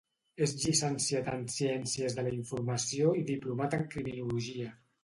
[0.45, 4.77] És llicenciat en Ciències de la Informació i diplomat en Criminologia.